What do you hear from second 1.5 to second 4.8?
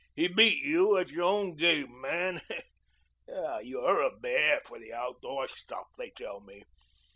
game, man. You're a bear for